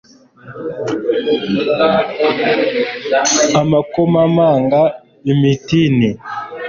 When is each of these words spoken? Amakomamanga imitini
Amakomamanga 3.61 4.81
imitini 5.31 6.09